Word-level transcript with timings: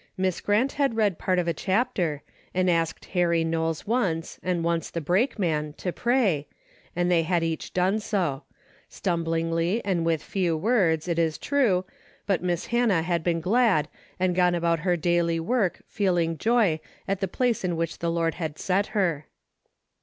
Miss 0.17 0.41
Grant 0.41 0.71
had 0.71 0.95
read 0.95 1.19
part 1.19 1.37
of 1.37 1.47
a 1.47 1.53
chapter, 1.53 2.23
and 2.55 2.71
asked 2.71 3.05
Harry 3.13 3.43
Knowles 3.43 3.85
once, 3.85 4.39
and 4.41 4.63
once 4.63 4.89
the 4.89 4.99
brakeman 4.99 5.73
to 5.73 5.91
pray, 5.93 6.47
and 6.95 7.11
they 7.11 7.21
had 7.21 7.43
each 7.43 7.71
done 7.71 7.99
so; 7.99 8.41
stuniblingly 8.89 9.79
and 9.85 10.03
with 10.03 10.23
few 10.23 10.57
words, 10.57 11.07
it 11.07 11.19
is 11.19 11.37
true, 11.37 11.85
but 12.25 12.41
Miss 12.41 12.65
Hannah 12.73 13.03
had 13.03 13.23
been 13.23 13.41
glad 13.41 13.87
and 14.19 14.33
gone 14.35 14.55
about 14.55 14.79
her 14.79 14.97
daily 14.97 15.39
work 15.39 15.83
feeling 15.85 16.35
joy 16.35 16.79
at 17.07 17.19
the 17.19 17.27
place 17.27 17.63
in 17.63 17.75
which 17.75 17.99
the 17.99 18.09
Lord 18.09 18.33
had 18.33 18.57
set 18.57 18.87
her. 18.97 19.27